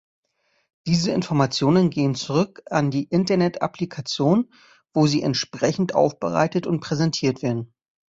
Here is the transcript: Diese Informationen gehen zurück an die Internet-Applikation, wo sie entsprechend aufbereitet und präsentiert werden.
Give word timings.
Diese 0.87 1.11
Informationen 1.11 1.91
gehen 1.91 2.15
zurück 2.15 2.63
an 2.71 2.89
die 2.89 3.03
Internet-Applikation, 3.03 4.51
wo 4.95 5.05
sie 5.05 5.21
entsprechend 5.21 5.93
aufbereitet 5.93 6.65
und 6.65 6.79
präsentiert 6.79 7.43
werden. 7.43 7.71